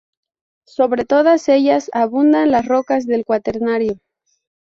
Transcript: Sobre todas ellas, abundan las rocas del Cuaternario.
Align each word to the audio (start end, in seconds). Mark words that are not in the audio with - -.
Sobre 0.65 1.05
todas 1.05 1.47
ellas, 1.47 1.91
abundan 1.93 2.49
las 2.49 2.65
rocas 2.65 3.05
del 3.05 3.23
Cuaternario. 3.23 3.99